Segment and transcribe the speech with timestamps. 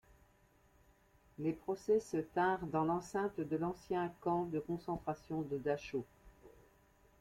[1.37, 6.03] Les procès se tinrent dans l’enceinte de l’ancien camp de concentration de Dachau.